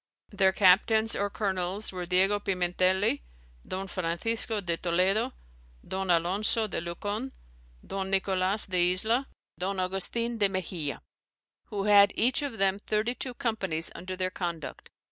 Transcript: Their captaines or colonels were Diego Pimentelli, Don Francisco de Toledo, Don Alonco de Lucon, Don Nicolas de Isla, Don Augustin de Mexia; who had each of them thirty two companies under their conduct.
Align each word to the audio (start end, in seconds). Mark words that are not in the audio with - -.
Their 0.31 0.51
captaines 0.51 1.15
or 1.15 1.29
colonels 1.29 1.91
were 1.91 2.07
Diego 2.07 2.39
Pimentelli, 2.39 3.21
Don 3.67 3.85
Francisco 3.85 4.59
de 4.59 4.75
Toledo, 4.77 5.31
Don 5.87 6.07
Alonco 6.07 6.67
de 6.67 6.81
Lucon, 6.81 7.31
Don 7.85 8.09
Nicolas 8.09 8.65
de 8.65 8.93
Isla, 8.93 9.27
Don 9.59 9.79
Augustin 9.79 10.39
de 10.39 10.49
Mexia; 10.49 11.03
who 11.65 11.83
had 11.83 12.11
each 12.15 12.41
of 12.41 12.57
them 12.57 12.79
thirty 12.79 13.13
two 13.13 13.35
companies 13.35 13.91
under 13.93 14.15
their 14.15 14.31
conduct. 14.31 14.89